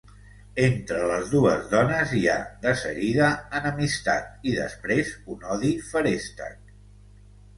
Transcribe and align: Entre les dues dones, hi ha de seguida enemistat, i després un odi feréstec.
Entre 0.67 1.01
les 1.09 1.27
dues 1.33 1.65
dones, 1.73 2.13
hi 2.19 2.21
ha 2.31 2.37
de 2.63 2.71
seguida 2.83 3.27
enemistat, 3.59 4.31
i 4.53 4.53
després 4.61 5.11
un 5.35 5.45
odi 5.57 5.75
feréstec. 5.91 6.75